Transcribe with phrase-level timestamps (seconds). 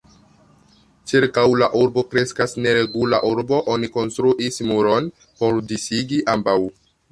[1.11, 6.61] Ĉirkaŭ la urbo kreskas neregula urbo, oni konstruis muron por disigi ambaŭ.